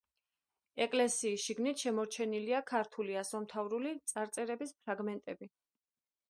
[0.85, 5.53] ეკლესიის შიგნით შემორჩენილია ქართული ასომთავრული წარწერების ფრაგმენტები.